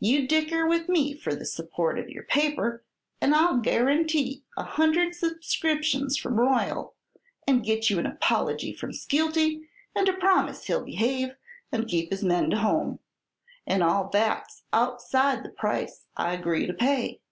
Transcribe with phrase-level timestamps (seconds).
[0.00, 2.84] You dicker with me for the support of your paper
[3.22, 6.94] and I'll guarantee a hundred subscriptions from Royal
[7.46, 9.66] and get you an apology from Skeelty
[9.96, 11.30] and a promise he'll behave
[11.72, 12.98] an' keep his men to home.
[13.66, 17.22] And all that's outside the price I'll agree to pay."